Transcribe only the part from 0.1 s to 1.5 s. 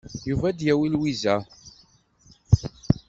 Yuba ad d-yawi Lwiza.